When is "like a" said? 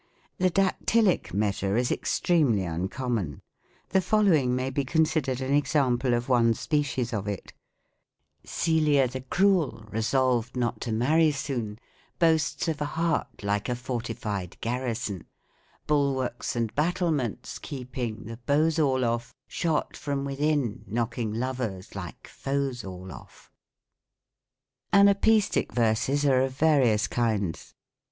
13.43-13.75